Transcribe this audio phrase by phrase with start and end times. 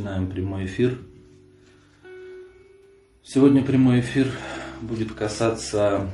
[0.00, 0.98] Начинаем прямой эфир.
[3.22, 4.32] Сегодня прямой эфир
[4.80, 6.08] будет касаться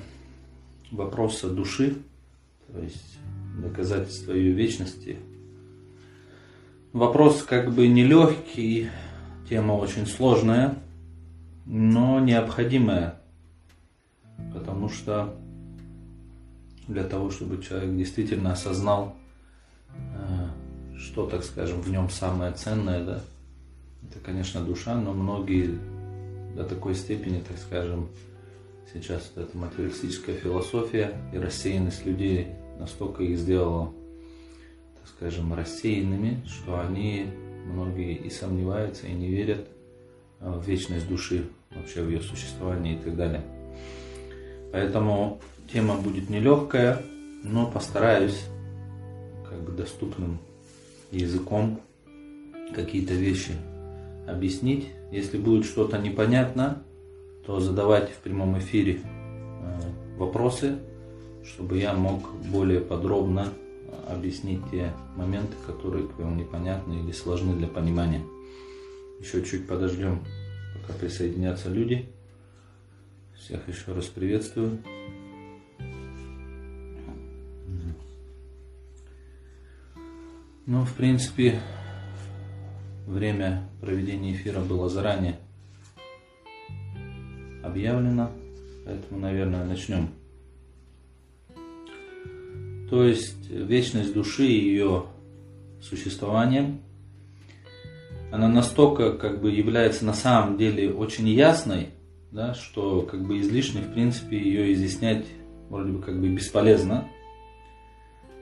[0.91, 1.95] вопроса души,
[2.67, 3.17] то есть
[3.63, 5.19] доказательства ее вечности.
[6.93, 8.89] Вопрос как бы нелегкий,
[9.49, 10.75] тема очень сложная,
[11.65, 13.21] но необходимая,
[14.53, 15.37] потому что
[16.89, 19.15] для того, чтобы человек действительно осознал,
[19.95, 20.49] э,
[20.99, 23.23] что, так скажем, в нем самое ценное, да,
[24.11, 25.79] это, конечно, душа, но многие
[26.55, 28.09] до такой степени, так скажем,
[28.93, 33.93] сейчас вот эта материалистическая философия и рассеянность людей настолько их сделала,
[34.99, 37.27] так скажем, рассеянными, что они,
[37.67, 39.67] многие и сомневаются, и не верят
[40.41, 43.43] в вечность души, вообще в ее существование и так далее.
[44.73, 45.41] Поэтому
[45.73, 47.03] тема будет нелегкая,
[47.43, 48.45] но постараюсь
[49.49, 50.39] как бы доступным
[51.11, 51.81] языком
[52.75, 53.53] какие-то вещи
[54.27, 54.89] объяснить.
[55.13, 56.85] Если будет что-то непонятно,
[57.47, 59.81] то задавайте в прямом эфире э,
[60.19, 60.79] вопросы,
[61.45, 67.69] чтобы я мог более подробно э, объяснить те моменты, которые вам непонятны или сложны для
[67.69, 68.23] понимания.
[69.21, 70.25] Еще чуть подождем,
[70.75, 72.09] пока присоединятся люди.
[73.35, 74.81] Всех еще раз приветствую.
[80.67, 81.61] Ну, в принципе,
[83.07, 85.39] время проведения эфира было заранее
[87.63, 88.31] объявлено,
[88.85, 90.11] поэтому, наверное, начнем.
[92.91, 95.07] То есть вечность души и ее
[95.83, 96.79] существование,
[98.31, 101.91] она настолько как бы является на самом деле очень ясной,
[102.31, 105.27] да, что как бы излишне в принципе ее изъяснять
[105.69, 107.09] вроде бы как бы бесполезно,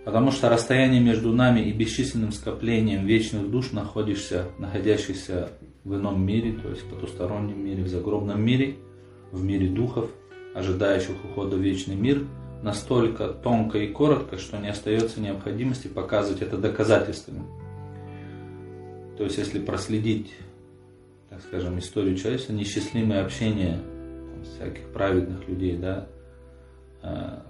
[0.05, 5.51] Потому что расстояние между нами и бесчисленным скоплением вечных душ, находишься, находящихся
[5.83, 8.77] в ином мире, то есть в потустороннем мире, в загробном мире,
[9.33, 10.11] в мире духов,
[10.55, 12.27] ожидающих ухода в вечный мир,
[12.63, 17.43] настолько тонко и коротко, что не остается необходимости показывать это доказательствами.
[19.17, 20.33] То есть, если проследить,
[21.31, 26.09] так скажем, историю человечества, несчастливое общение там, всяких праведных людей, да,
[27.03, 27.41] э,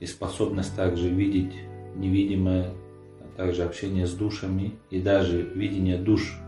[0.00, 1.54] и способность также видеть
[1.96, 2.72] невидимое,
[3.20, 6.38] а также общение с душами и даже видение душ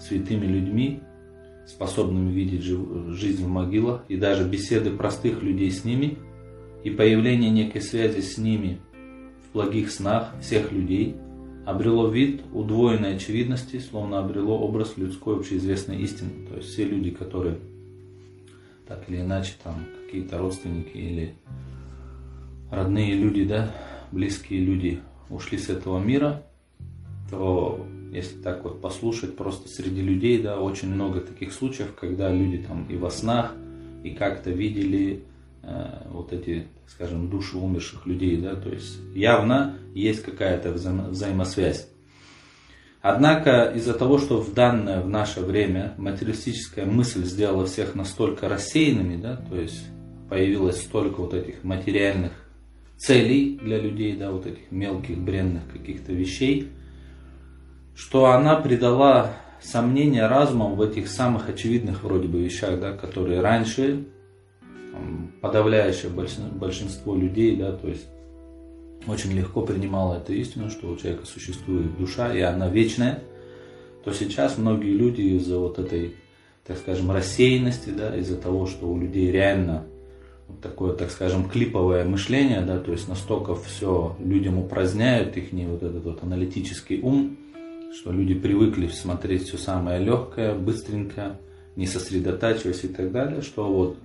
[0.00, 1.00] святыми людьми,
[1.66, 6.18] способными видеть жизнь в могилах, и даже беседы простых людей с ними,
[6.84, 8.78] и появление некой связи с ними
[9.48, 11.16] в благих снах всех людей,
[11.64, 16.30] обрело вид удвоенной очевидности, словно обрело образ людской общеизвестной истины.
[16.48, 17.58] То есть все люди, которые
[18.86, 19.74] так или иначе там
[20.04, 21.34] какие-то родственники или
[22.70, 23.74] родные люди, да,
[24.12, 25.00] близкие люди
[25.30, 26.42] ушли с этого мира,
[27.30, 32.58] то если так вот послушать, просто среди людей, да, очень много таких случаев, когда люди
[32.58, 33.54] там и во снах,
[34.04, 35.24] и как-то видели
[35.62, 41.88] э, вот эти, скажем, души умерших людей, да, то есть явно есть какая-то взаимо- взаимосвязь.
[43.02, 49.16] Однако из-за того, что в данное, в наше время материалистическая мысль сделала всех настолько рассеянными,
[49.20, 49.84] да, то есть
[50.28, 52.32] появилось столько вот этих материальных
[52.96, 56.68] целей для людей, да, вот этих мелких бренных каких-то вещей,
[57.94, 64.04] что она придала сомнения разумом в этих самых очевидных вроде бы вещах, да, которые раньше
[64.92, 68.06] там, подавляющее большинство людей, да, то есть
[69.06, 73.22] очень легко принимало эту истину, что у человека существует душа, и она вечная,
[74.04, 76.16] то сейчас многие люди из-за вот этой,
[76.64, 79.84] так скажем, рассеянности, да, из-за того, что у людей реально
[80.62, 85.82] такое, так скажем, клиповое мышление, да, то есть настолько все людям упраздняют их не вот
[85.82, 87.36] этот вот аналитический ум,
[87.92, 91.38] что люди привыкли смотреть все самое легкое, быстренько,
[91.76, 93.98] не сосредотачиваясь и так далее, что вот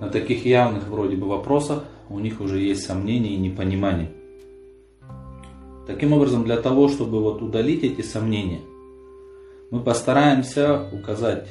[0.00, 4.10] на таких явных вроде бы вопросах у них уже есть сомнения и непонимание.
[5.86, 8.60] Таким образом, для того, чтобы вот удалить эти сомнения,
[9.70, 11.48] мы постараемся указать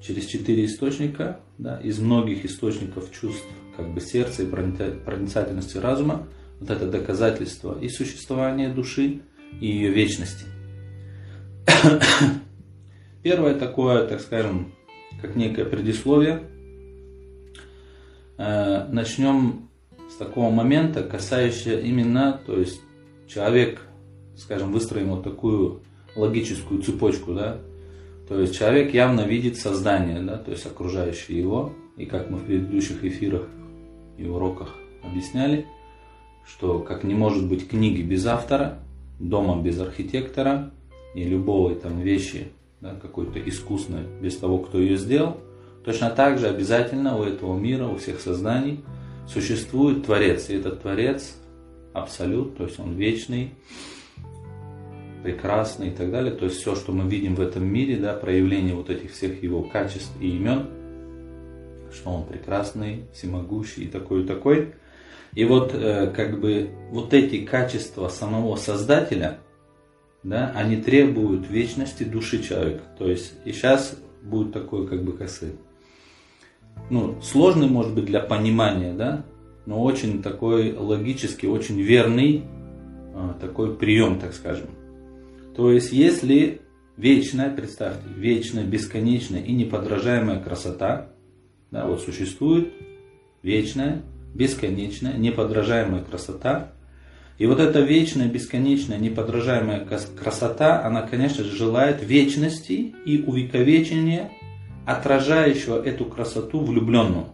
[0.00, 3.46] через четыре источника, да, из многих источников чувств
[3.76, 6.26] как бы сердца и проницательности разума,
[6.60, 9.20] вот это доказательство и существования души,
[9.60, 10.46] и ее вечности.
[13.22, 14.72] Первое такое, так скажем,
[15.20, 16.42] как некое предисловие.
[18.36, 19.68] Э, начнем
[20.10, 22.80] с такого момента, касающего именно, то есть
[23.26, 23.82] человек,
[24.36, 25.82] скажем, выстроим вот такую
[26.16, 27.60] логическую цепочку, да,
[28.28, 32.44] то есть человек явно видит создание, да, то есть окружающее его, и как мы в
[32.44, 33.48] предыдущих эфирах
[34.18, 35.66] и уроках объясняли,
[36.46, 38.78] что как не может быть книги без автора,
[39.18, 40.70] дома без архитектора,
[41.14, 42.48] и любой там вещи,
[42.80, 45.38] да, какой-то искусной, без того, кто ее сделал,
[45.84, 48.80] точно так же обязательно у этого мира, у всех созданий
[49.26, 50.50] существует Творец.
[50.50, 51.36] И этот Творец
[51.94, 53.54] абсолют, то есть он вечный,
[55.22, 56.32] прекрасный и так далее.
[56.32, 59.62] То есть все, что мы видим в этом мире, да, проявление вот этих всех его
[59.62, 60.66] качеств и имен,
[61.92, 64.74] что он прекрасный, всемогущий и такой и такой.
[65.34, 69.38] И вот э, как бы вот эти качества самого Создателя,
[70.22, 72.82] да, они требуют вечности души человека.
[72.98, 75.54] То есть и сейчас будет такой, как бы, сказать,
[76.90, 79.24] ну, сложный, может быть, для понимания, да,
[79.66, 82.44] но очень такой логически, очень верный
[83.14, 84.68] э, такой прием, так скажем.
[85.58, 86.60] То есть, если
[86.96, 91.08] вечная, представьте, вечная, бесконечная и неподражаемая красота,
[91.72, 92.72] да, вот существует
[93.42, 94.02] вечная,
[94.34, 96.70] бесконечная, неподражаемая красота.
[97.38, 104.30] И вот эта вечная, бесконечная, неподражаемая красота, она, конечно же, желает вечности и увековечения,
[104.86, 107.30] отражающего эту красоту влюбленного.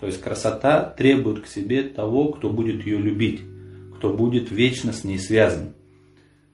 [0.00, 3.42] То есть красота требует к себе того, кто будет ее любить,
[3.98, 5.74] кто будет вечно с ней связан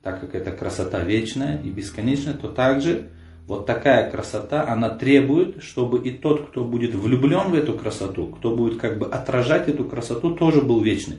[0.02, 3.10] так как эта красота вечная и бесконечная, то также
[3.46, 8.54] вот такая красота, она требует, чтобы и тот, кто будет влюблен в эту красоту, кто
[8.54, 11.18] будет как бы отражать эту красоту, тоже был вечный.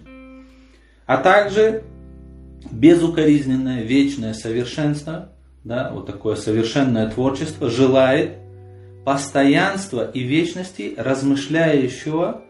[1.06, 1.84] А также
[2.72, 5.30] безукоризненное, вечное совершенство,
[5.64, 8.38] да, вот такое совершенное творчество желает
[9.06, 12.42] постоянства и вечности размышляющего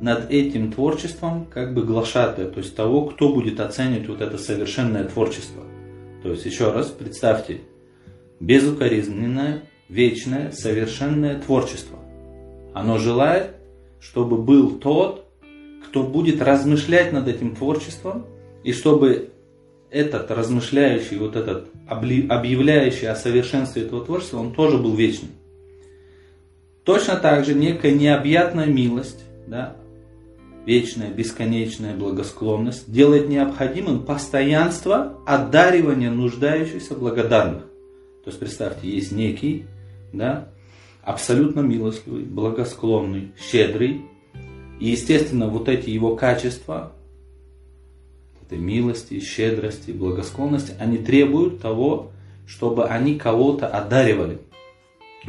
[0.00, 5.04] над этим творчеством как бы глашатая, то есть того, кто будет оценивать вот это совершенное
[5.04, 5.62] творчество.
[6.22, 7.60] То есть, еще раз, представьте,
[8.40, 11.98] безукоризненное, вечное, совершенное творчество.
[12.74, 13.56] Оно желает,
[14.00, 15.26] чтобы был тот,
[15.86, 18.26] кто будет размышлять над этим творчеством,
[18.62, 19.30] и чтобы
[19.90, 25.30] этот размышляющий, вот этот объявляющий о совершенстве этого творчества, он тоже был вечным.
[26.84, 29.76] Точно так же некая необъятная милость, да,
[30.66, 37.64] вечная, бесконечная благосклонность делает необходимым постоянство одаривания нуждающихся благодарных.
[38.24, 39.66] То есть представьте, есть некий,
[40.12, 40.48] да,
[41.02, 44.02] абсолютно милостливый, благосклонный, щедрый.
[44.78, 46.92] И естественно, вот эти его качества,
[48.42, 52.10] этой милости, щедрости, благосклонности, они требуют того,
[52.46, 54.38] чтобы они кого-то одаривали.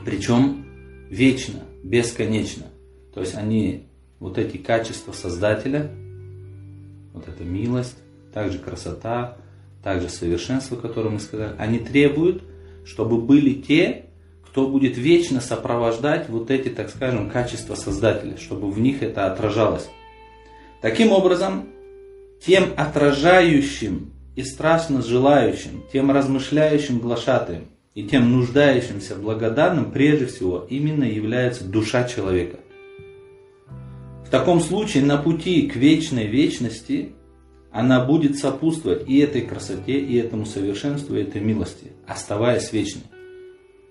[0.04, 0.66] Причем
[1.10, 2.68] вечно, бесконечно.
[3.14, 3.88] То есть они
[4.22, 5.90] вот эти качества Создателя,
[7.12, 7.98] вот эта милость,
[8.34, 9.36] также красота,
[9.84, 12.44] также совершенство, которое мы сказали, они требуют,
[12.86, 14.06] чтобы были те,
[14.46, 19.90] кто будет вечно сопровождать вот эти, так скажем, качества Создателя, чтобы в них это отражалось.
[20.82, 21.70] Таким образом,
[22.46, 27.66] тем отражающим и страшно желающим, тем размышляющим глашатаем
[27.96, 32.60] и тем нуждающимся благодарным прежде всего именно является душа человека–
[34.32, 37.12] таком случае на пути к вечной вечности
[37.72, 43.04] она будет сопутствовать и этой красоте, и этому совершенству, и этой милости, оставаясь вечной.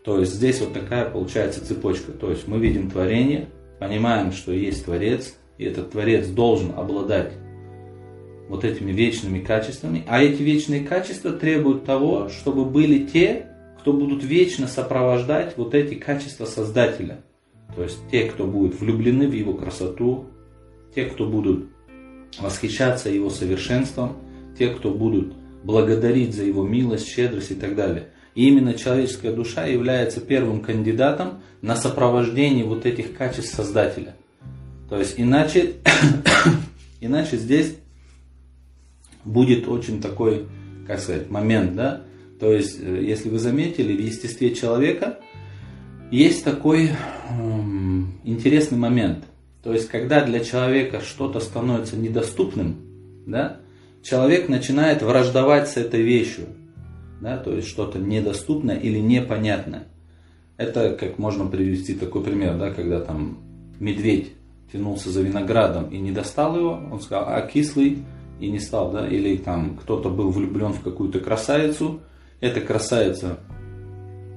[0.05, 2.13] То есть здесь вот такая получается цепочка.
[2.13, 7.33] То есть мы видим творение, понимаем, что есть Творец, и этот Творец должен обладать
[8.49, 13.47] вот этими вечными качествами, а эти вечные качества требуют того, чтобы были те,
[13.81, 17.23] кто будут вечно сопровождать вот эти качества Создателя–
[17.75, 20.27] то есть те, кто будут влюблены в его красоту,
[20.95, 21.69] те, кто будут
[22.39, 24.17] восхищаться его совершенством,
[24.59, 28.09] те, кто будут благодарить за его милость, щедрость и так далее.
[28.35, 34.15] И именно человеческая душа является первым кандидатом на сопровождение вот этих качеств Создателя.
[34.89, 35.75] То есть иначе,
[37.01, 37.77] иначе здесь
[39.25, 40.47] будет очень такой,
[40.87, 42.03] как сказать, момент, да?
[42.39, 45.19] То есть, э, если вы заметили, в естестве человека–
[46.11, 46.91] есть такой
[47.31, 49.25] эм, интересный момент.
[49.63, 52.77] То есть, когда для человека что-то становится недоступным,
[53.27, 53.59] да,
[54.03, 56.47] человек начинает враждовать с этой вещью.
[57.21, 59.85] Да, то есть, что-то недоступное или непонятное.
[60.57, 63.39] Это как можно привести такой пример, да, когда там
[63.79, 64.33] медведь
[64.73, 68.05] тянулся за виноградом и не достал его, он сказал, а кислый,
[68.41, 72.01] и не стал, да, или там кто-то был влюблен в какую-то красавицу,
[72.41, 73.39] эта красавица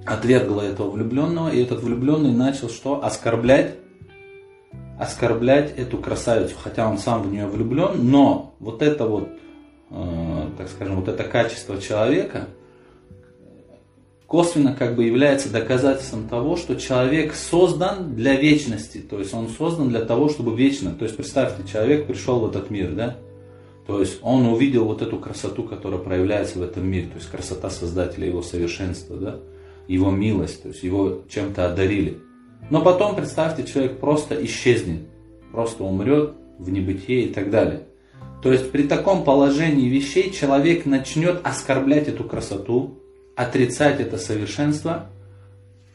[0.05, 3.03] отвергла этого влюбленного, и этот влюбленный начал что?
[3.03, 3.75] Оскорблять,
[4.99, 9.29] оскорблять эту красавицу, хотя он сам в нее влюблен, но вот это вот,
[9.89, 12.47] э, так скажем, вот это качество человека
[14.27, 19.89] косвенно как бы является доказательством того, что человек создан для вечности, то есть он создан
[19.89, 23.17] для того, чтобы вечно, то есть представьте, человек пришел в этот мир, да,
[23.85, 27.69] То есть он увидел вот эту красоту, которая проявляется в этом мире, то есть красота
[27.69, 29.39] Создателя, его совершенства, да?
[29.87, 32.19] Его милость, то есть его чем-то одарили.
[32.69, 35.01] Но потом, представьте, человек просто исчезнет,
[35.51, 37.83] просто умрет в небытие и так далее.
[38.41, 42.99] То есть при таком положении вещей человек начнет оскорблять эту красоту,
[43.35, 45.09] отрицать это совершенство,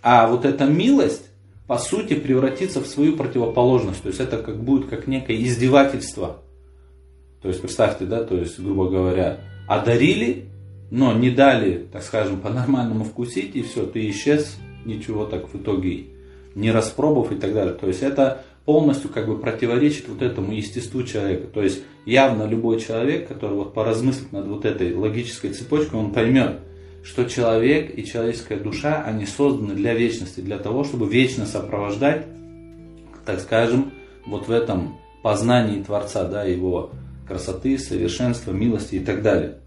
[0.02, 1.26] а вот эта милость,
[1.66, 4.02] по сути, превратится в свою противоположность.
[4.02, 6.38] То есть это как будет как некое издевательство.
[7.42, 10.47] То есть представьте, да, то есть, грубо говоря, одарили,
[10.90, 16.07] но не дали, так скажем, по-нормальному вкусить, и все, ты исчез, ничего так в итоге
[16.54, 17.75] не распробовав и так далее.
[17.75, 21.47] То есть это полностью как бы противоречит вот этому естеству человека.
[21.47, 26.61] То есть явно любой человек, который вот поразмыслит над вот этой логической цепочкой, он поймет,
[27.02, 32.26] что человек и человеческая душа, они созданы для вечности, для того, чтобы вечно сопровождать,
[33.25, 33.92] так скажем,
[34.26, 36.90] вот в этом познании Творца, да, его
[37.26, 39.59] красоты, совершенства, милости и так далее.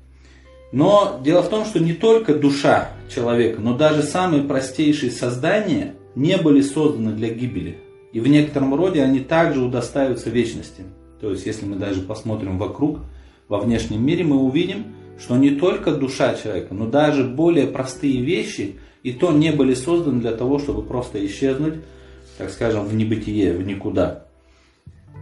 [0.72, 6.38] Но дело в том, что не только душа человека, но даже самые простейшие создания не
[6.38, 7.78] были созданы для гибели.
[8.14, 10.84] И в некотором роде они также удостаиваются вечности.
[11.20, 13.00] То есть, если мы даже посмотрим вокруг,
[13.48, 14.86] во внешнем мире, мы увидим,
[15.20, 20.22] что не только душа человека, но даже более простые вещи и то не были созданы
[20.22, 21.76] для того, чтобы просто исчезнуть,
[22.38, 24.26] так скажем, в небытие, в никуда.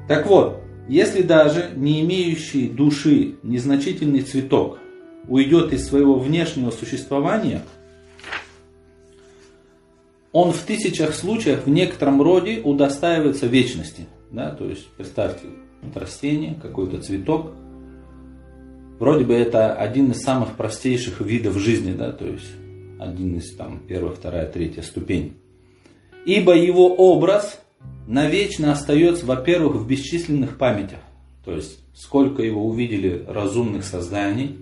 [0.07, 4.79] Так вот, если даже не имеющий души незначительный цветок
[5.27, 7.61] уйдет из своего внешнего существования,
[10.31, 14.05] он в тысячах случаях в некотором роде удостаивается вечности.
[14.31, 14.51] Да?
[14.51, 15.47] То есть, представьте,
[15.81, 17.51] вот растение, какой-то цветок.
[18.99, 22.11] Вроде бы это один из самых простейших видов жизни, да?
[22.11, 22.51] то есть
[22.99, 25.37] один из там первая, вторая, третья ступень.
[26.25, 27.61] Ибо его образ
[28.07, 30.99] навечно остается, во-первых, в бесчисленных памятях.
[31.45, 34.57] То есть, сколько его увидели разумных созданий,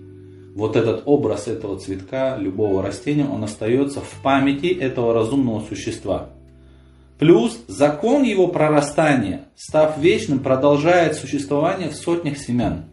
[0.58, 6.30] вот этот образ этого цветка, любого растения, он остается в памяти этого разумного существа.
[7.16, 12.86] Плюс закон его прорастания, став вечным, продолжает существование в сотнях семян.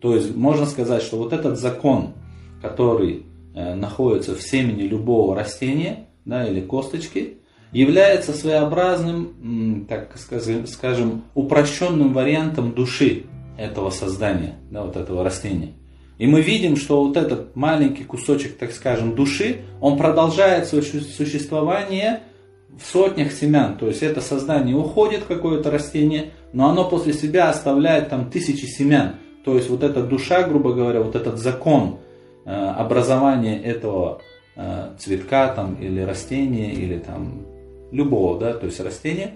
[0.00, 2.14] То есть можно сказать, что вот этот закон,
[2.62, 7.38] который э, находится в семени любого растения да, или косточки,
[7.72, 13.24] является своеобразным, так скажем, упрощенным вариантом души
[13.58, 15.72] этого создания, да, вот этого растения.
[16.18, 22.20] И мы видим, что вот этот маленький кусочек, так скажем, души, он продолжает свое существование
[22.76, 23.78] в сотнях семян.
[23.78, 29.14] То есть это создание уходит, какое-то растение, но оно после себя оставляет там тысячи семян.
[29.44, 32.00] То есть вот эта душа, грубо говоря, вот этот закон
[32.44, 34.20] э, образования этого
[34.56, 37.46] э, цветка там, или растения, или там
[37.92, 39.34] любого, да, то есть растения,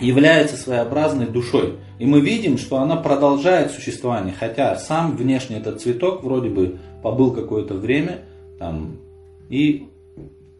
[0.00, 1.74] является своеобразной душой.
[1.98, 7.32] И мы видим, что она продолжает существование, хотя сам внешне этот цветок вроде бы побыл
[7.32, 8.22] какое-то время
[8.58, 8.96] там,
[9.48, 9.88] и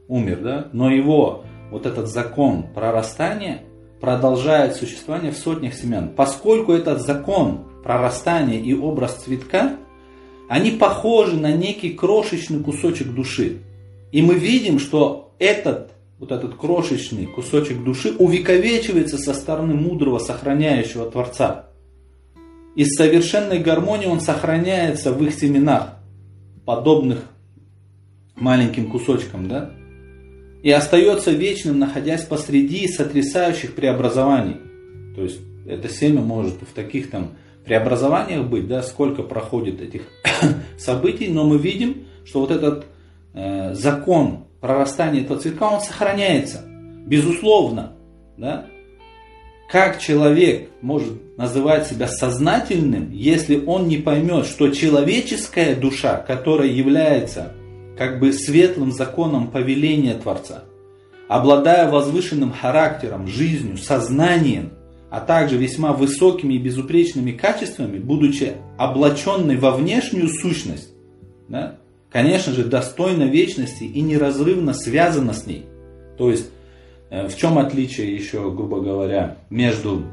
[0.08, 0.68] умер, да?
[0.72, 3.62] но его вот этот закон прорастания
[4.00, 6.10] продолжает существование в сотнях семян.
[6.14, 9.76] Поскольку этот закон прорастания и образ цветка,
[10.48, 13.62] они похожи на некий крошечный кусочек души.
[14.12, 15.93] И мы видим, что этот
[16.24, 21.66] вот этот крошечный кусочек души увековечивается со стороны мудрого, сохраняющего Творца.
[22.74, 25.98] Из совершенной гармонии он сохраняется в их семенах,
[26.64, 27.24] подобных
[28.36, 29.72] маленьким кусочкам, да?
[30.62, 34.56] И остается вечным, находясь посреди сотрясающих преобразований.
[35.14, 37.34] То есть это семя может в таких там
[37.66, 40.02] преобразованиях быть, да, сколько проходит этих
[40.78, 42.86] событий, но мы видим, что вот этот
[43.34, 46.62] э, закон прорастания этого цветка, он сохраняется.
[47.04, 47.92] Безусловно.
[48.38, 48.64] Да?
[49.70, 57.52] Как человек может называть себя сознательным, если он не поймет, что человеческая душа, которая является
[57.98, 60.64] как бы светлым законом повеления Творца,
[61.28, 64.70] обладая возвышенным характером, жизнью, сознанием,
[65.10, 70.94] а также весьма высокими и безупречными качествами, будучи облаченной во внешнюю сущность,
[71.50, 71.80] да,
[72.14, 75.66] конечно же, достойна вечности и неразрывно связана с ней.
[76.16, 76.48] То есть,
[77.10, 80.04] э, в чем отличие еще, грубо говоря, между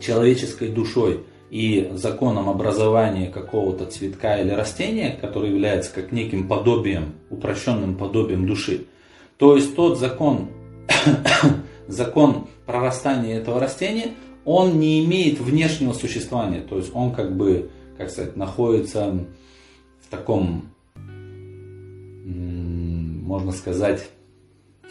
[0.00, 7.96] человеческой душой и законом образования какого-то цветка или растения, который является как неким подобием, упрощенным
[7.96, 8.86] подобием души.
[9.36, 10.48] То есть тот закон,
[11.86, 14.14] закон прорастания этого растения,
[14.46, 16.62] он не имеет внешнего существования.
[16.62, 19.26] То есть он как бы, как сказать, находится
[20.00, 20.70] в таком
[22.24, 24.08] можно сказать,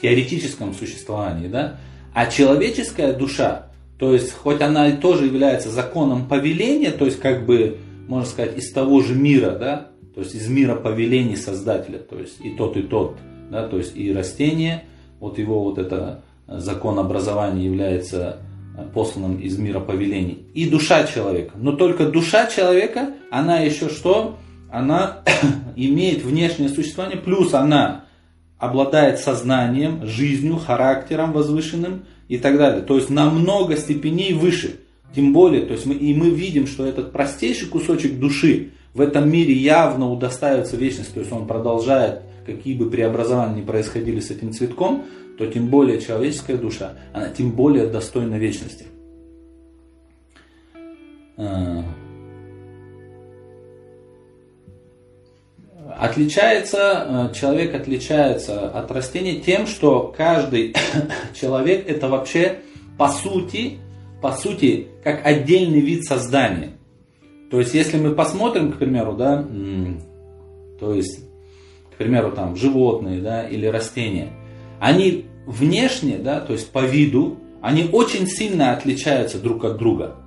[0.02, 1.78] теоретическом существовании, да?
[2.14, 7.78] А человеческая душа, то есть хоть она тоже является законом повеления, то есть как бы
[8.10, 12.44] можно сказать, из того же мира, да, то есть из мира повелений Создателя, то есть
[12.44, 13.18] и тот, и тот,
[13.52, 14.86] да, то есть и растение,
[15.20, 18.42] вот его вот это закон образования является
[18.96, 21.52] посланным из мира повелений, и душа человека.
[21.56, 24.38] Но только душа человека, она еще что?
[24.72, 25.24] Она
[25.76, 28.06] имеет внешнее существование, плюс она
[28.58, 32.82] обладает сознанием, жизнью, характером возвышенным и так далее.
[32.82, 34.82] То есть намного степеней выше.
[35.16, 39.32] Тем более, то есть мы, и мы видим, что этот простейший кусочек души в этом
[39.32, 44.52] мире явно удостаивается вечности, то есть он продолжает, какие бы преобразования ни происходили с этим
[44.52, 45.06] цветком,
[45.38, 48.86] то тем более человеческая душа, она тем более достойна вечности.
[55.98, 60.76] Отличается, э, человек отличается от растения тем, что каждый
[61.34, 62.60] человек это вообще
[62.98, 63.80] по сути,
[64.22, 66.74] по сути, как отдельный вид создания.
[67.50, 69.48] То есть, если мы посмотрим, к примеру, да,
[70.80, 71.22] то есть,
[71.92, 74.34] к примеру, там, животные, да, или растения,
[74.80, 80.18] они внешне, да, то есть по виду, они очень сильно отличаются друг от друга.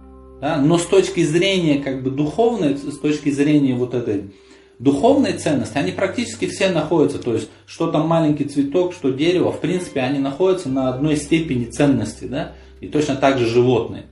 [0.41, 4.33] Да, но с точки зрения как бы духовной, с точки зрения вот этой
[4.79, 9.61] духовной ценности, они практически все находятся, то есть что там маленький цветок, что дерево, в
[9.61, 14.05] принципе, они находятся на одной степени ценности, да, и точно так же животные.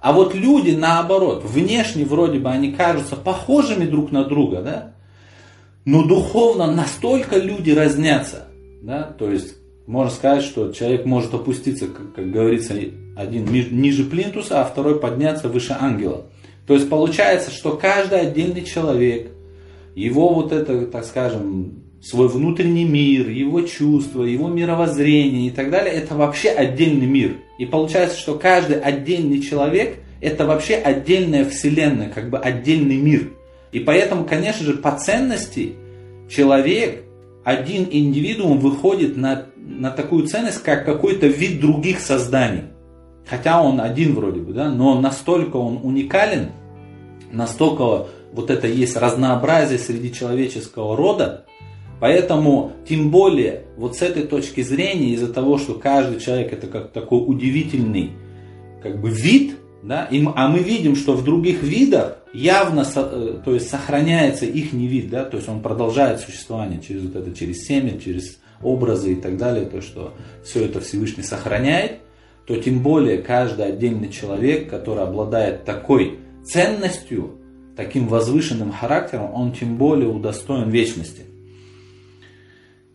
[0.00, 4.94] А вот люди, наоборот, внешне вроде бы они кажутся похожими друг на друга, да,
[5.84, 8.48] но духовно настолько люди разнятся,
[8.82, 9.54] да, то есть
[9.86, 12.74] можно сказать, что человек может опуститься, как, как говорится,
[13.16, 16.26] один ниже плинтуса, а второй подняться выше ангела.
[16.66, 19.32] То есть получается, что каждый отдельный человек,
[19.94, 25.92] его вот это, так скажем, свой внутренний мир, его чувства, его мировоззрение и так далее,
[25.94, 27.36] это вообще отдельный мир.
[27.58, 33.30] И получается, что каждый отдельный человек это вообще отдельная вселенная, как бы отдельный мир.
[33.72, 35.74] И поэтому, конечно же, по ценности
[36.28, 37.04] человек,
[37.44, 42.64] один индивидуум выходит на, на такую ценность, как какой-то вид других созданий.
[43.26, 46.50] Хотя он один вроде бы, да, но настолько он уникален,
[47.32, 51.46] настолько вот это есть разнообразие среди человеческого рода,
[52.00, 56.92] Поэтому, тем более, вот с этой точки зрения, из-за того, что каждый человек это как
[56.92, 58.12] такой удивительный
[58.82, 63.54] как бы вид, да, и, а мы видим, что в других видах явно э, то
[63.54, 67.98] есть, сохраняется их вид, да, то есть он продолжает существование через вот это, через семя,
[67.98, 71.98] через образы и так далее, то, что все это Всевышний сохраняет,
[72.46, 77.39] то тем более каждый отдельный человек, который обладает такой ценностью,
[77.80, 81.22] таким возвышенным характером, он тем более удостоен вечности.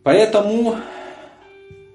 [0.04, 0.76] Поэтому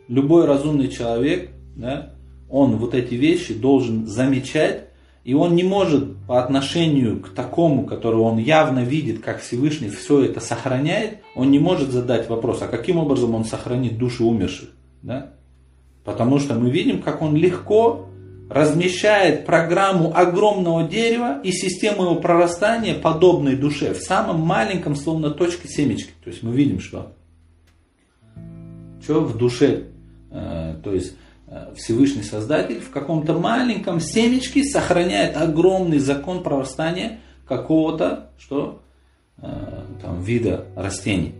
[0.09, 2.15] любой разумный человек, да,
[2.49, 4.89] он вот эти вещи должен замечать,
[5.23, 10.25] и он не может по отношению к такому, который он явно видит, как Всевышний все
[10.25, 14.67] это сохраняет, он не может задать вопрос, а каким образом он сохранит души умерших.
[15.01, 15.31] Да?
[16.03, 18.09] Потому что мы видим, как он легко
[18.51, 25.69] размещает программу огромного дерева и систему его прорастания подобной душе в самом маленьком, словно точке
[25.69, 26.11] семечки.
[26.21, 27.13] То есть мы видим, что
[29.01, 29.85] что в душе,
[30.31, 31.15] э, то есть
[31.47, 38.81] э, Всевышний Создатель в каком-то маленьком семечке сохраняет огромный закон прорастания какого-то что,
[39.37, 39.47] э,
[40.01, 41.35] там, вида растений.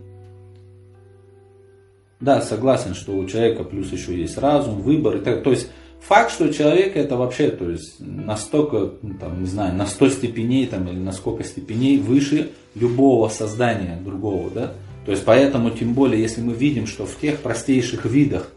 [2.20, 5.16] Да, согласен, что у человека плюс еще есть разум, выбор.
[5.16, 5.68] И так, то есть
[6.02, 10.66] факт, что человек это вообще, то есть настолько, ну, там, не знаю, на 100 степеней
[10.66, 14.72] там, или на сколько степеней выше любого создания другого, да,
[15.04, 18.50] то есть поэтому, тем более, если мы видим, что в тех простейших видах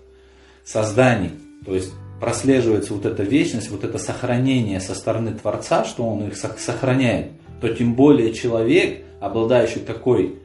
[0.64, 1.32] созданий,
[1.66, 6.38] то есть прослеживается вот эта вечность, вот это сохранение со стороны Творца, что Он их
[6.38, 7.32] сохраняет,
[7.62, 10.36] то тем более человек, обладающий такой,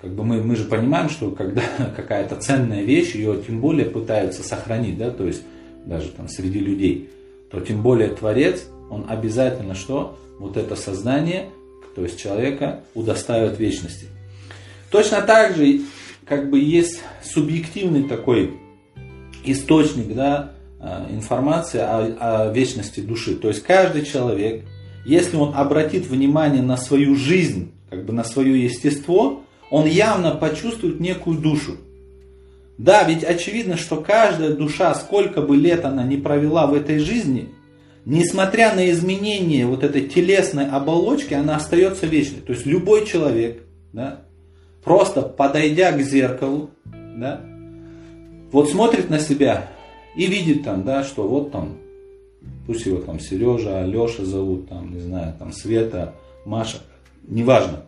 [0.00, 1.62] как бы мы, мы же понимаем, что когда
[1.96, 5.42] какая-то ценная вещь, ее тем более пытаются сохранить, да, то есть
[5.86, 7.10] даже там среди людей,
[7.50, 10.18] то тем более Творец, он обязательно что?
[10.38, 11.50] Вот это сознание,
[11.94, 14.06] то есть человека удостаивает вечности.
[14.90, 15.82] Точно так же,
[16.24, 18.54] как бы есть субъективный такой
[19.44, 23.34] источник да, а, информации о, о вечности души.
[23.36, 24.64] То есть каждый человек,
[25.04, 31.00] если он обратит внимание на свою жизнь, как бы на свое естество, он явно почувствует
[31.00, 31.76] некую душу.
[32.80, 37.50] Да, ведь очевидно, что каждая душа, сколько бы лет она не провела в этой жизни,
[38.06, 42.40] несмотря на изменение вот этой телесной оболочки, она остается вечной.
[42.40, 44.20] То есть любой человек, да,
[44.82, 47.42] просто подойдя к зеркалу, да,
[48.50, 49.68] вот смотрит на себя
[50.16, 51.76] и видит там, да, что вот там,
[52.66, 56.14] пусть его там Сережа, Алеша зовут, там, не знаю, там Света,
[56.46, 56.78] Маша,
[57.28, 57.82] неважно.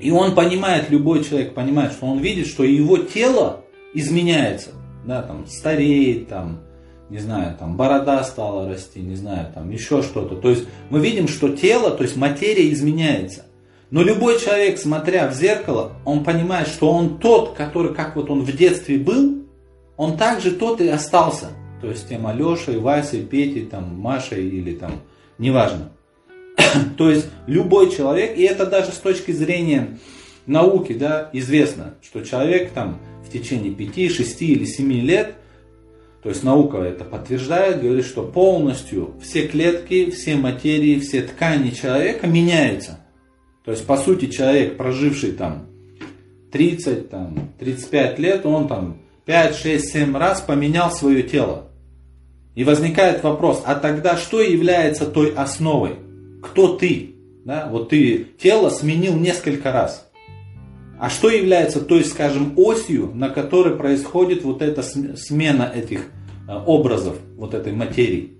[0.00, 3.61] И он понимает, любой человек понимает, что он видит, что его тело
[3.94, 4.70] изменяется,
[5.04, 6.60] да, там, стареет, там,
[7.10, 10.36] не знаю, там, борода стала расти, не знаю, там, еще что-то.
[10.36, 13.44] То есть мы видим, что тело, то есть материя изменяется.
[13.90, 18.40] Но любой человек, смотря в зеркало, он понимает, что он тот, который, как вот он
[18.40, 19.44] в детстве был,
[19.98, 21.48] он также тот и остался.
[21.82, 24.92] То есть тем Алешей, Васей, Петей, там, Машей или там,
[25.36, 25.92] неважно.
[26.96, 29.98] То есть любой человек, и это даже с точки зрения
[30.46, 35.34] науки, да, известно, что человек там в течение 5, 6 или 7 лет,
[36.22, 42.28] то есть наука это подтверждает, говорит, что полностью все клетки, все материи, все ткани человека
[42.28, 43.00] меняются.
[43.64, 45.66] То есть, по сути, человек, проживший там
[46.52, 51.68] 30, там, 35 лет, он там 5, 6, 7 раз поменял свое тело.
[52.54, 55.96] И возникает вопрос, а тогда что является той основой?
[56.42, 57.14] Кто ты?
[57.44, 57.68] Да?
[57.70, 60.08] Вот ты тело сменил несколько раз.
[61.02, 66.02] А что является той, скажем, осью, на которой происходит вот эта смена этих
[66.48, 68.34] э, образов, вот этой материи?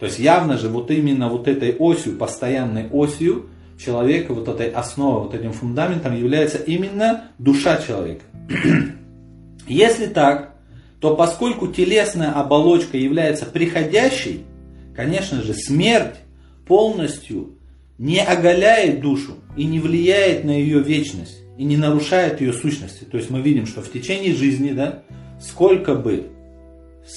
[0.00, 5.24] То есть явно же вот именно вот этой осью, постоянной осью человека, вот этой основой,
[5.24, 8.24] вот этим фундаментом является именно душа человека.
[9.68, 10.54] Если так,
[11.00, 14.46] то поскольку телесная оболочка является приходящей,
[14.96, 16.16] конечно же, смерть
[16.66, 17.58] полностью
[17.98, 23.04] не оголяет душу и не влияет на ее вечность и не нарушает ее сущности.
[23.04, 25.02] То есть мы видим, что в течение жизни, да,
[25.40, 26.30] сколько бы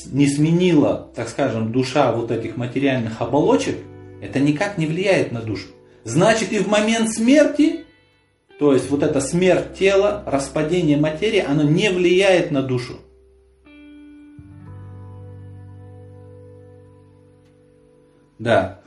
[0.08, 3.78] не сменила, так скажем, душа вот этих материальных оболочек,
[4.20, 5.68] это никак не влияет на душу.
[6.04, 7.86] Значит и в момент смерти,
[8.58, 12.96] то есть вот эта смерть тела, распадение материи, оно не влияет на душу.
[18.40, 18.82] Да,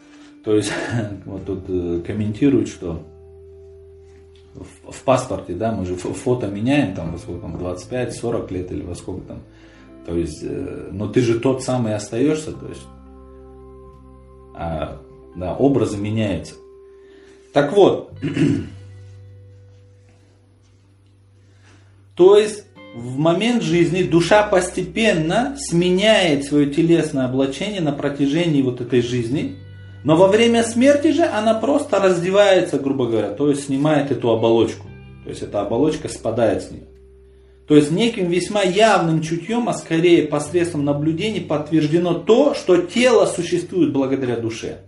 [0.44, 0.72] то есть
[1.24, 3.06] вот тут э, комментируют, что
[4.54, 8.82] в, в паспорте, да, мы же фото меняем там во сколько там, 25-40 лет или
[8.82, 9.42] во сколько там.
[10.06, 12.82] То есть, э, но ты же тот самый остаешься, то есть,
[14.54, 15.00] а,
[15.34, 16.54] да, образы меняются.
[17.52, 18.12] Так вот,
[22.14, 22.64] то есть
[22.94, 29.56] в момент жизни душа постепенно сменяет свое телесное облачение на протяжении вот этой жизни,
[30.04, 34.86] но во время смерти же она просто раздевается, грубо говоря, то есть снимает эту оболочку.
[35.24, 36.84] То есть эта оболочка спадает с нее.
[37.66, 43.94] То есть неким весьма явным чутьем, а скорее посредством наблюдений подтверждено то, что тело существует
[43.94, 44.82] благодаря душе.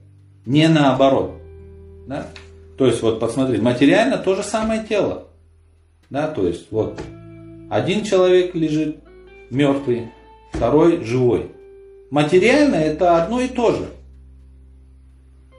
[0.44, 1.32] Не наоборот.
[2.06, 2.26] Да?
[2.76, 5.28] То есть, вот посмотрите, материально то же самое тело.
[6.10, 7.00] Да, то есть, вот,
[7.70, 8.98] один человек лежит
[9.48, 10.10] мертвый,
[10.52, 11.50] второй живой.
[12.10, 13.86] Материально это одно и то же.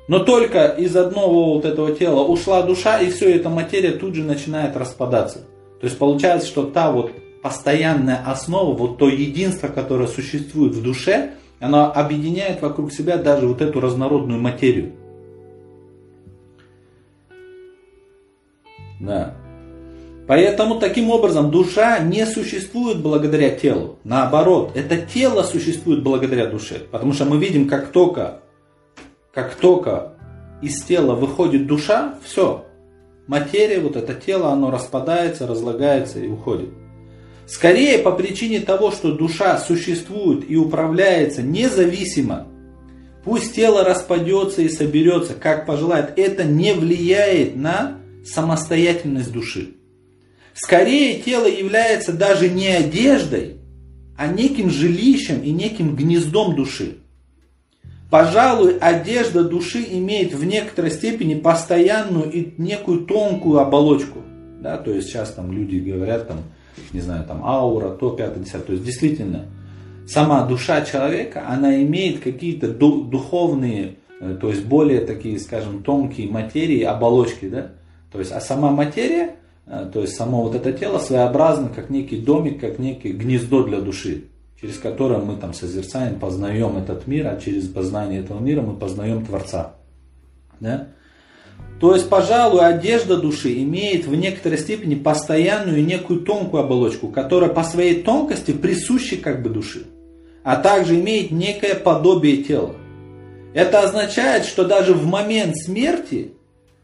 [0.07, 4.23] Но только из одного вот этого тела ушла душа, и все, эта материя тут же
[4.23, 5.39] начинает распадаться.
[5.79, 7.11] То есть получается, что та вот
[7.43, 13.61] постоянная основа, вот то единство, которое существует в душе, оно объединяет вокруг себя даже вот
[13.61, 14.93] эту разнородную материю.
[18.99, 19.35] Да.
[20.27, 23.97] Поэтому таким образом душа не существует благодаря телу.
[24.03, 26.79] Наоборот, это тело существует благодаря душе.
[26.91, 28.41] Потому что мы видим, как только,
[29.37, 30.13] как только
[30.63, 32.65] из тела выходит душа, все.
[33.27, 36.69] Материя, вот это тело, оно распадается, разлагается и уходит.
[37.45, 42.47] Скорее по причине того, что душа существует и управляется независимо,
[43.23, 49.75] пусть тело распадется и соберется, как пожелает, это не влияет на самостоятельность души.
[50.55, 53.57] Скорее тело является даже не одеждой,
[54.17, 57.01] а неким жилищем и неким гнездом души.
[58.09, 64.19] Пожалуй, одежда души имеет в некоторой степени постоянную и некую тонкую оболочку.
[64.61, 66.37] Да, то есть сейчас там люди говорят, там,
[66.93, 68.61] не знаю, там аура, то, пятое, десятое.
[68.67, 69.45] То есть действительно,
[70.07, 76.81] сама душа человека, она имеет какие-то духовные, э, то есть более такие, скажем, тонкие материи,
[76.83, 77.71] оболочки, да,
[78.11, 82.17] то есть, а сама материя, э, то есть само вот это тело своеобразно, как некий
[82.17, 84.23] домик, как некий гнездо для души,
[84.59, 89.25] через которое мы там созерцаем, познаем этот мир, а через познание этого мира мы познаем
[89.25, 89.75] Творца.
[90.59, 90.87] Да?
[91.79, 97.63] То есть, пожалуй, одежда души имеет в некоторой степени постоянную некую тонкую оболочку, которая по
[97.63, 99.85] своей тонкости присуща как бы души,
[100.43, 102.75] а также имеет некое подобие тела.
[103.53, 106.33] Это означает, что даже в момент смерти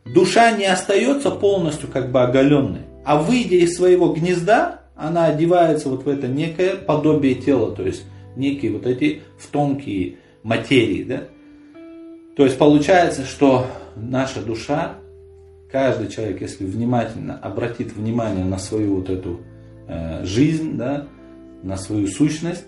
[0.05, 6.05] душа не остается полностью как бы оголенной, а выйдя из своего гнезда, она одевается вот
[6.05, 8.05] в это некое подобие тела, то есть
[8.37, 11.03] некие вот эти в тонкие материи.
[11.03, 11.23] Да?
[12.37, 14.95] То есть получается, что наша душа,
[15.69, 19.41] каждый человек, если внимательно обратит внимание на свою вот эту
[19.87, 21.07] э, жизнь, да,
[21.63, 22.65] на свою сущность,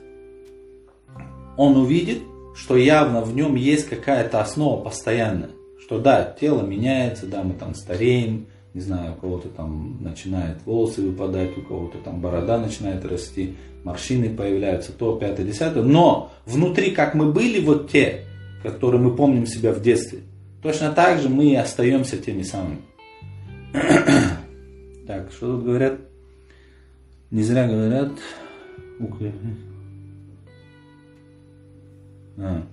[1.56, 2.19] он увидит,
[2.54, 5.52] что явно в нем есть какая-то основа постоянная.
[5.80, 11.01] Что да, тело меняется, да, мы там стареем, не знаю, у кого-то там начинает волосы
[11.01, 15.81] выпадать, у кого-то там борода начинает расти, морщины появляются, то, пятое, десятое.
[15.81, 18.25] Но внутри, как мы были, вот те,
[18.63, 20.19] которые мы помним себя в детстве,
[20.61, 22.81] точно так же мы и остаемся теми самыми.
[25.07, 26.01] так, что тут говорят?
[27.31, 28.11] Не зря говорят.
[32.38, 32.63] А.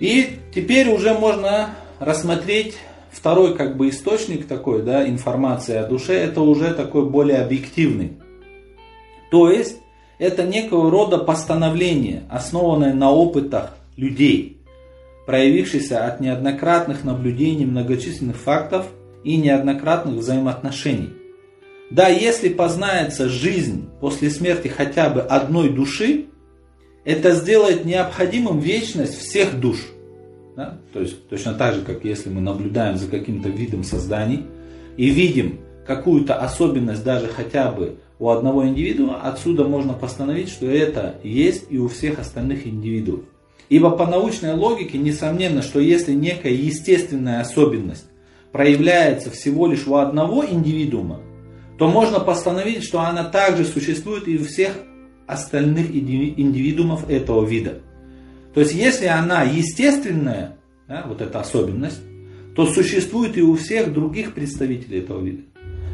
[0.00, 2.78] И теперь уже можно рассмотреть
[3.20, 8.12] второй как бы источник такой, да, информации о душе, это уже такой более объективный.
[9.30, 9.76] То есть,
[10.18, 14.56] это некого рода постановление, основанное на опытах людей,
[15.26, 18.86] проявившееся от неоднократных наблюдений многочисленных фактов
[19.22, 21.10] и неоднократных взаимоотношений.
[21.90, 26.26] Да, если познается жизнь после смерти хотя бы одной души,
[27.04, 29.78] это сделает необходимым вечность всех душ.
[30.56, 30.78] Да?
[30.92, 34.44] То есть точно так же, как если мы наблюдаем за каким-то видом созданий
[34.96, 41.16] и видим какую-то особенность даже хотя бы у одного индивидуума, отсюда можно постановить, что это
[41.22, 43.24] есть и у всех остальных индивидуумов.
[43.70, 48.06] Ибо по научной логике несомненно, что если некая естественная особенность
[48.52, 51.20] проявляется всего лишь у одного индивидуума,
[51.78, 54.72] то можно постановить, что она также существует и у всех
[55.26, 57.80] остальных индивидуумов этого вида.
[58.54, 60.56] То есть, если она естественная,
[60.88, 62.00] да, вот эта особенность,
[62.56, 65.42] то существует и у всех других представителей этого вида.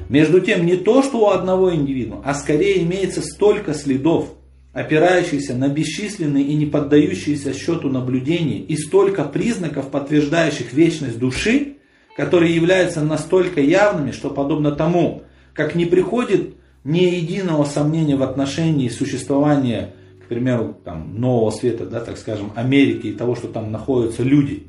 [0.09, 4.35] Между тем, не то, что у одного индивидуума, а скорее имеется столько следов,
[4.73, 11.77] опирающихся на бесчисленные и не поддающиеся счету наблюдения, и столько признаков, подтверждающих вечность души,
[12.17, 18.89] которые являются настолько явными, что подобно тому, как не приходит ни единого сомнения в отношении
[18.89, 19.95] существования,
[20.27, 24.67] к примеру, там, нового света, да, так скажем, Америки и того, что там находятся люди.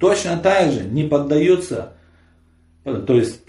[0.00, 1.92] Точно так же не поддается,
[2.82, 3.42] то есть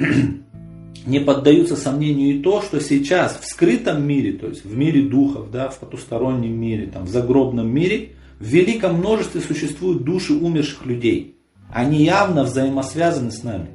[1.08, 5.50] не поддаются сомнению и то, что сейчас в скрытом мире, то есть в мире духов,
[5.50, 11.38] да, в потустороннем мире, там, в загробном мире, в великом множестве существуют души умерших людей.
[11.74, 13.70] Они явно взаимосвязаны с нами.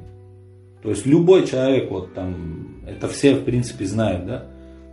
[0.81, 4.45] То есть любой человек, вот там, это все, в принципе, знают, да.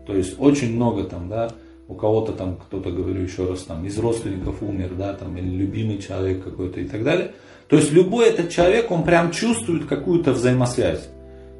[0.08, 1.52] То есть очень много там, да,
[1.90, 5.98] у кого-то там, кто-то, говорю еще раз, там, из родственников умер, да, там, или любимый
[5.98, 7.32] человек какой-то и так далее.
[7.66, 11.08] То есть любой этот человек, он прям чувствует какую-то взаимосвязь.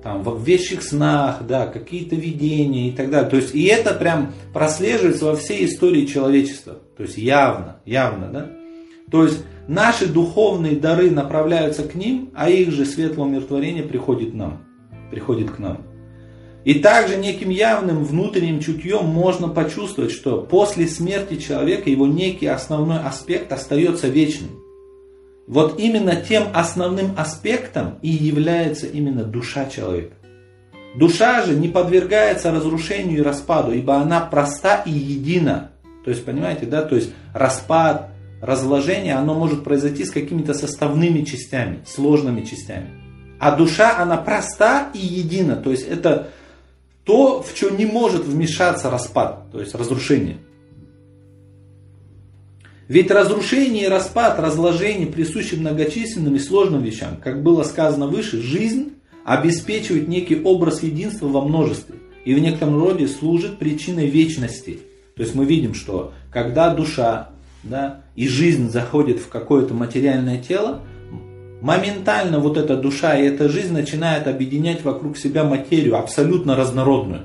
[0.04, 3.28] Там, в вещих снах, да, какие-то видения и так далее.
[3.28, 6.78] То есть, и это прям прослеживается во всей истории человечества.
[6.96, 8.50] То есть, явно, явно, да.
[9.10, 14.64] То есть, наши духовные дары направляются к ним, а их же светлое умиротворение приходит нам,
[15.10, 15.89] приходит к нам.
[16.64, 22.98] И также неким явным внутренним чутьем можно почувствовать, что после смерти человека его некий основной
[22.98, 24.60] аспект остается вечным.
[25.46, 30.14] Вот именно тем основным аспектом и является именно душа человека.
[30.94, 35.72] Душа же не подвергается разрушению и распаду, ибо она проста и едина.
[36.04, 38.10] То есть, понимаете, да, то есть распад,
[38.42, 42.90] разложение, оно может произойти с какими-то составными частями, сложными частями.
[43.38, 45.56] А душа, она проста и едина.
[45.56, 46.28] То есть это
[47.10, 50.36] то, в чем не может вмешаться распад, то есть разрушение.
[52.86, 57.16] Ведь разрушение распад, разложение присущи многочисленным и сложным вещам.
[57.16, 58.92] Как было сказано выше, жизнь
[59.24, 64.78] обеспечивает некий образ единства во множестве и в некотором роде служит причиной вечности.
[65.16, 67.30] То есть мы видим, что когда душа
[67.64, 70.82] да, и жизнь заходит в какое-то материальное тело,
[71.60, 77.22] моментально вот эта душа и эта жизнь начинает объединять вокруг себя материю, абсолютно разнородную.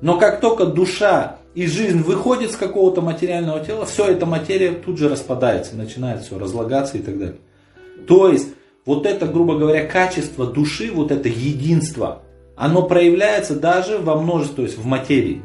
[0.00, 4.98] Но как только душа и жизнь выходит с какого-то материального тела, все эта материя тут
[4.98, 7.38] же распадается, начинает все разлагаться и так далее.
[8.08, 8.48] То есть,
[8.84, 12.22] вот это, грубо говоря, качество души, вот это единство,
[12.56, 15.42] оно проявляется даже во множестве, то есть в материи.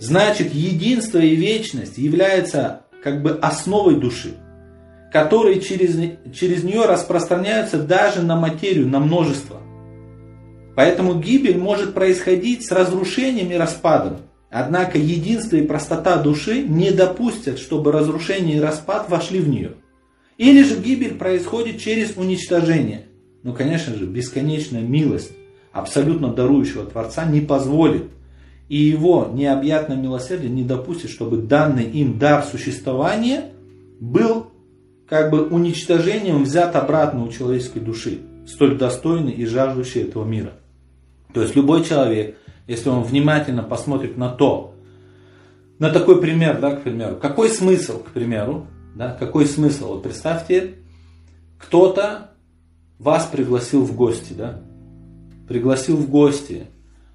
[0.00, 4.34] Значит, единство и вечность являются как бы основой души
[5.14, 5.96] которые через,
[6.34, 9.60] через нее распространяются даже на материю, на множество.
[10.74, 14.16] Поэтому гибель может происходить с разрушением и распадом.
[14.50, 19.74] Однако единство и простота души не допустят, чтобы разрушение и распад вошли в нее.
[20.36, 23.02] Или же гибель происходит через уничтожение.
[23.44, 25.30] Ну, конечно же, бесконечная милость
[25.70, 28.06] абсолютно дарующего Творца не позволит,
[28.68, 33.52] и его необъятное милосердие не допустит, чтобы данный им дар существования
[34.00, 34.48] был
[35.08, 38.20] как бы уничтожением взят обратно у человеческой души.
[38.46, 40.52] столь достойный и жаждущий этого мира.
[41.32, 42.36] То есть любой человек,
[42.66, 44.74] если он внимательно посмотрит на то,
[45.78, 49.94] на такой пример, да, к примеру, какой смысл, к примеру, да, какой смысл?
[49.94, 50.74] Вот представьте,
[51.58, 52.32] кто-то
[52.98, 54.60] вас пригласил в гости, да,
[55.48, 56.66] пригласил в гости,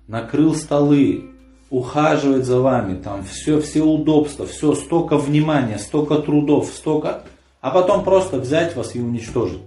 [0.07, 1.25] накрыл столы,
[1.69, 7.23] ухаживает за вами, там все, все удобства, все, столько внимания, столько трудов, столько,
[7.61, 9.61] а потом просто взять вас и уничтожить.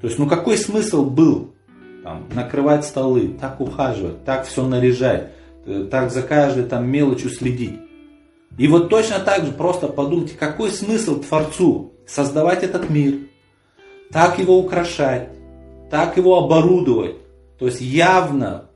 [0.00, 1.52] То есть, ну какой смысл был
[2.02, 5.30] там, накрывать столы, так ухаживать, так все наряжать,
[5.66, 7.80] э, так за каждой там мелочью следить.
[8.56, 13.18] И вот точно так же просто подумайте, какой смысл Творцу создавать этот мир,
[14.10, 15.28] так его украшать,
[15.90, 17.16] так его оборудовать.
[17.58, 18.68] То есть явно,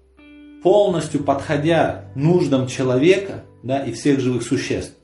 [0.62, 4.94] полностью подходя нуждам человека да, и всех живых существ.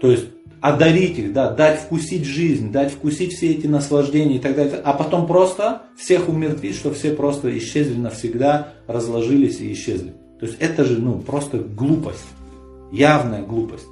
[0.00, 0.26] То есть
[0.60, 4.80] одарить их, да, дать вкусить жизнь, дать вкусить все эти наслаждения и так далее.
[4.84, 10.14] А потом просто всех умертвить, что все просто исчезли навсегда, разложились и исчезли.
[10.40, 12.24] То есть это же ну, просто глупость
[12.90, 13.86] явная глупость.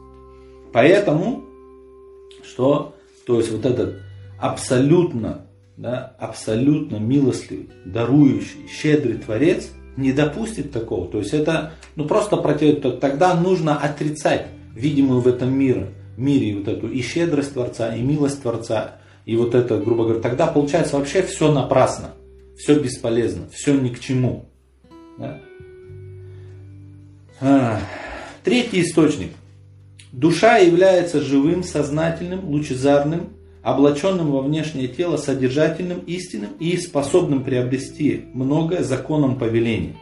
[0.73, 1.45] Поэтому,
[2.45, 2.95] что,
[3.27, 3.97] то есть вот этот
[4.39, 11.07] абсолютно, да, абсолютно милостливый, дарующий, щедрый Творец не допустит такого.
[11.09, 16.69] То есть это ну, просто против, тогда нужно отрицать видимую в этом мире, мире вот
[16.69, 21.23] эту и щедрость Творца, и милость Творца, и вот это, грубо говоря, тогда получается вообще
[21.23, 22.11] все напрасно,
[22.57, 24.49] все бесполезно, все ни к чему.
[25.19, 25.41] Да?
[28.45, 29.33] Третий источник.
[30.13, 33.31] Душа является живым, сознательным, лучезарным,
[33.63, 39.97] облаченным во внешнее тело, содержательным, истинным и способным приобрести многое законом повеления.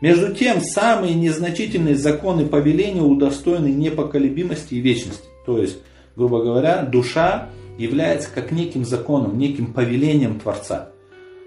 [0.00, 5.28] Между тем, самые незначительные законы повеления удостоены непоколебимости и вечности.
[5.44, 5.78] То есть,
[6.16, 10.90] грубо говоря, душа является как неким законом, неким повелением Творца.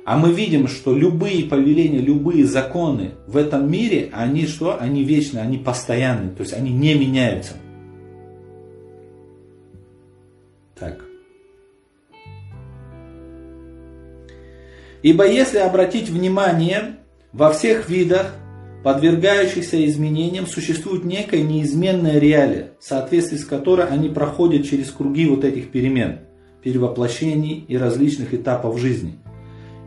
[0.06, 4.78] А мы видим, что любые повеления, любые законы в этом мире, они что?
[4.80, 7.54] Они вечны, они постоянны, то есть они не меняются.
[10.76, 11.00] Так.
[15.02, 16.98] Ибо если обратить внимание,
[17.32, 18.34] во всех видах,
[18.84, 25.44] подвергающихся изменениям, существует некая неизменная реалия, в соответствии с которой они проходят через круги вот
[25.44, 26.20] этих перемен,
[26.62, 29.20] перевоплощений и различных этапов жизни–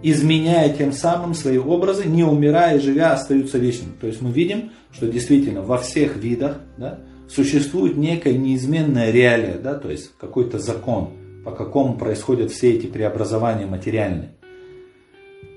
[0.03, 3.95] изменяя тем самым свои образы, не умирая и живя, остаются вечными.
[4.01, 9.75] То есть мы видим, что действительно во всех видах да, существует некая неизменная реалия, да,
[9.75, 11.11] то есть какой-то закон,
[11.45, 14.35] по какому происходят все эти преобразования материальные.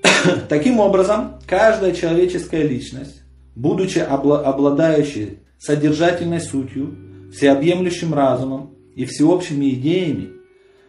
[0.48, 3.19] Таким образом, каждая человеческая личность,
[3.54, 6.96] будучи обладающей содержательной сутью,
[7.34, 10.30] всеобъемлющим разумом и всеобщими идеями,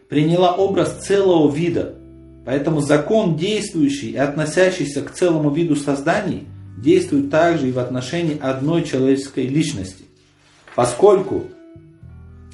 [0.08, 1.96] приняла образ целого вида,
[2.44, 8.82] Поэтому закон, действующий и относящийся к целому виду созданий, действует также и в отношении одной
[8.82, 10.04] человеческой личности.
[10.74, 11.44] Поскольку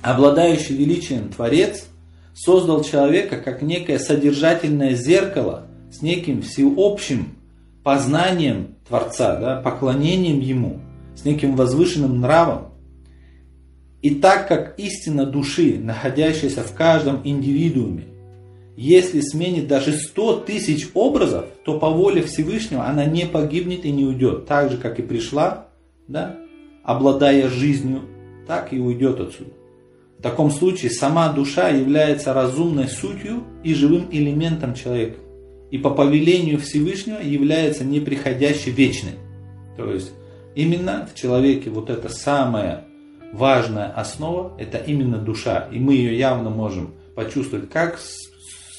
[0.02, 1.86] обладающий величием Творец
[2.34, 7.37] создал человека как некое содержательное зеркало с неким всеобщим
[7.88, 10.82] познанием Творца, да, поклонением Ему,
[11.16, 12.74] с неким возвышенным нравом.
[14.02, 18.04] И так как истина души, находящаяся в каждом индивидууме,
[18.76, 24.04] если сменит даже 100 тысяч образов, то по воле Всевышнего она не погибнет и не
[24.04, 24.44] уйдет.
[24.44, 25.68] Так же, как и пришла,
[26.08, 26.36] да,
[26.84, 28.02] обладая жизнью,
[28.46, 29.52] так и уйдет отсюда.
[30.18, 35.20] В таком случае сама душа является разумной сутью и живым элементом человека.
[35.70, 39.12] И по повелению Всевышнего является неприходящей вечной.
[39.76, 40.12] То есть
[40.54, 42.84] именно в человеке вот эта самая
[43.32, 45.68] важная основа, это именно душа.
[45.70, 47.98] И мы ее явно можем почувствовать как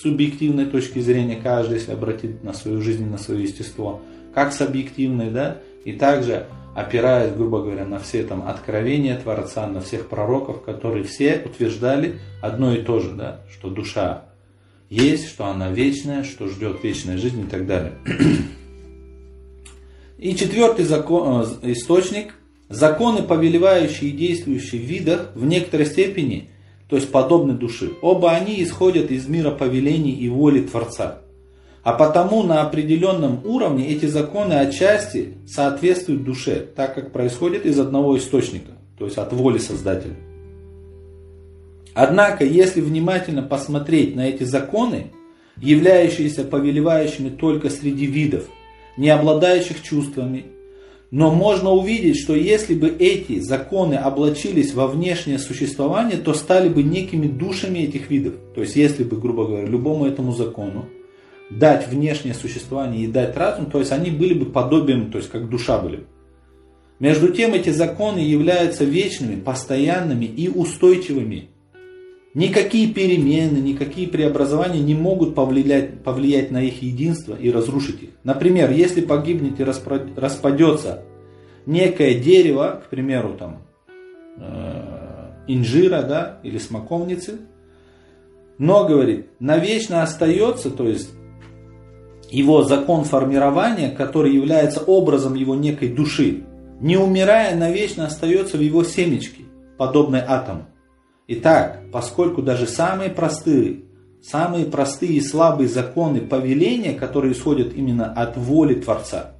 [0.01, 4.01] субъективной точки зрения каждый, если обратить на свою жизнь, на свое естество,
[4.33, 9.81] как с объективной, да, и также опираясь, грубо говоря, на все там откровения Творца, на
[9.81, 14.28] всех пророков, которые все утверждали одно и то же, да, что душа
[14.89, 17.93] есть, что она вечная, что ждет вечной жизни и так далее.
[20.17, 22.33] И четвертый закон, э, источник–
[22.69, 26.49] законы, повелевающие и действующие в видах, в некоторой степени–
[26.89, 27.91] то есть подобны души.
[28.01, 31.19] Оба они исходят из мира повелений и воли Творца.
[31.83, 38.17] А потому на определенном уровне эти законы отчасти соответствуют душе, так как происходят из одного
[38.17, 40.15] источника, то есть от воли Создателя.
[41.93, 45.07] Однако, если внимательно посмотреть на эти законы,
[45.57, 48.45] являющиеся повелевающими только среди видов,
[48.97, 50.45] не обладающих чувствами,
[51.11, 56.83] но можно увидеть, что если бы эти законы облачились во внешнее существование, то стали бы
[56.83, 58.35] некими душами этих видов.
[58.53, 60.85] То есть если бы, грубо говоря, любому этому закону
[61.49, 65.49] дать внешнее существование и дать разум, то есть они были бы подобием, то есть как
[65.49, 66.05] душа были.
[66.99, 71.49] Между тем эти законы являются вечными, постоянными и устойчивыми.
[72.35, 78.09] Никакие перемены, никакие преобразования не могут повлиять, повлиять на их единство и разрушить их.
[78.23, 81.03] Например, если погибнет и распадется
[81.65, 83.63] некое дерево, к примеру, там,
[84.37, 84.99] э,
[85.47, 87.39] инжира да, или смоковницы,
[88.59, 91.09] но, говорит, навечно остается, то есть
[92.29, 96.43] его закон формирования, который является образом его некой души,
[96.79, 99.43] не умирая, навечно остается в его семечке,
[99.77, 100.67] подобной атому.
[101.31, 103.81] Итак, поскольку даже самые простые,
[104.19, 109.35] самые простые и слабые законы повеления, которые исходят именно от воли Творца,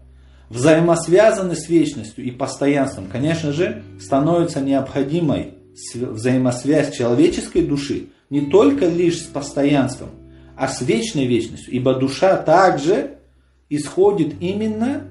[0.49, 5.55] взаимосвязаны с вечностью и постоянством, конечно же, становится необходимой
[5.95, 10.09] взаимосвязь человеческой души не только лишь с постоянством,
[10.55, 13.17] а с вечной вечностью, ибо душа также
[13.67, 15.07] исходит именно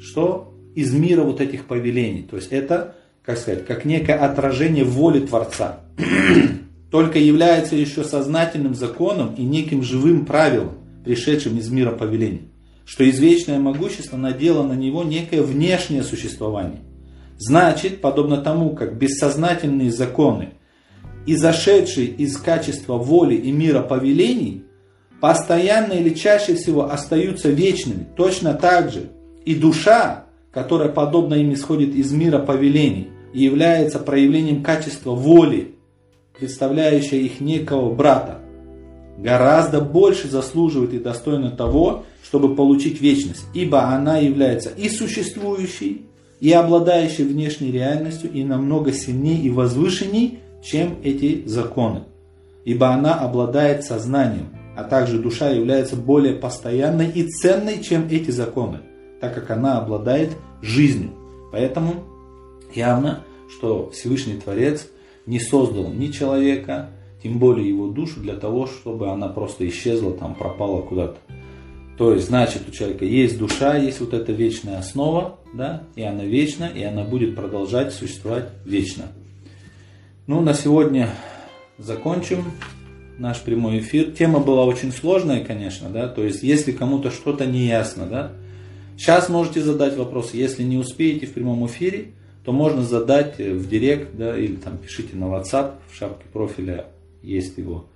[0.00, 2.22] что из мира вот этих повелений.
[2.22, 5.80] То есть это, как сказать, как некое отражение воли Творца.
[6.90, 12.48] Только является еще сознательным законом и неким живым правилом, пришедшим из мира повелений.
[12.84, 16.80] Что извечное могущество надело на него некое внешнее существование.
[17.38, 20.50] Значит, подобно тому, как бессознательные законы,
[21.26, 24.64] изошедшие из качества воли и мира повелений,
[25.20, 28.06] постоянно или чаще всего остаются вечными.
[28.16, 29.10] Точно так же
[29.44, 35.76] и душа, которая подобно им исходит из мира повелений и является проявлением качества воли,
[36.40, 38.38] представляющая их некого брата,
[39.18, 46.06] гораздо больше заслуживает и достойна того, чтобы получить вечность, ибо она является и существующей,
[46.40, 52.04] и обладающей внешней реальностью, и намного сильнее и возвышенней, чем эти законы,
[52.64, 58.78] ибо она обладает сознанием, а также душа является более постоянной и ценной, чем эти законы,
[59.20, 60.30] так как она обладает
[60.62, 61.10] жизнью.
[61.52, 62.04] Поэтому
[62.74, 64.86] явно, что Всевышний Творец
[65.30, 66.90] не создал ни человека,
[67.22, 71.18] тем более его душу, для того, чтобы она просто исчезла, там пропала куда-то.
[71.96, 76.24] То есть, значит, у человека есть душа, есть вот эта вечная основа, да, и она
[76.24, 79.04] вечна, и она будет продолжать существовать вечно.
[80.26, 81.10] Ну, на сегодня
[81.78, 82.44] закончим
[83.16, 84.10] наш прямой эфир.
[84.10, 88.32] Тема была очень сложная, конечно, да, то есть если кому-то что-то не ясно, да,
[88.96, 92.14] сейчас можете задать вопрос, если не успеете в прямом эфире,
[92.44, 96.86] то можно задать в директ, да, или там пишите на WhatsApp, в шапке профиля
[97.22, 97.86] есть его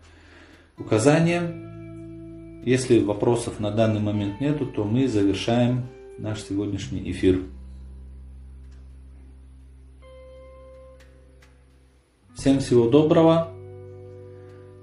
[0.79, 2.63] указания.
[2.65, 5.87] Если вопросов на данный момент нету, то мы завершаем
[6.19, 7.43] наш сегодняшний эфир.
[12.35, 13.55] Всем всего доброго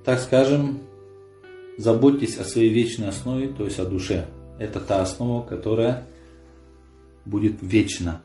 [0.04, 0.80] так скажем,
[1.78, 4.26] заботьтесь о своей вечной основе, то есть о душе.
[4.58, 6.06] Это та основа, которая
[7.26, 8.22] будет вечна.